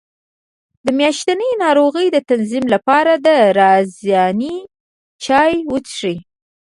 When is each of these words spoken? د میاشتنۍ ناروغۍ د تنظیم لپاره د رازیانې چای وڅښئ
د 0.85 0.87
میاشتنۍ 0.99 1.51
ناروغۍ 1.63 2.07
د 2.11 2.17
تنظیم 2.29 2.65
لپاره 2.73 3.13
د 3.25 3.27
رازیانې 3.59 4.55
چای 5.23 5.53
وڅښئ 5.71 6.17